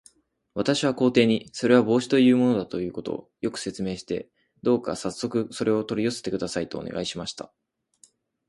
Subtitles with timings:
[0.55, 4.31] 私は皇帝に、それは帽子というものだということを、よく説明して、
[4.63, 7.53] どうかさっそくそれを取り寄せてください、とお願いしました。